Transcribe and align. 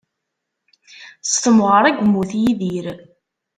S 1.29 1.33
temɣer 1.43 1.83
i 1.85 1.91
yemmut 1.97 2.31
Yidir. 2.41 2.85